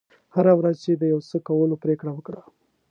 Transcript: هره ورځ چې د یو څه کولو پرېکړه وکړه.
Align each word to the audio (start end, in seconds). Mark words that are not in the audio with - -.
هره 0.33 0.53
ورځ 0.59 0.75
چې 0.83 0.91
د 0.95 1.03
یو 1.13 1.19
څه 1.29 1.37
کولو 1.47 1.75
پرېکړه 1.83 2.11
وکړه. 2.13 2.41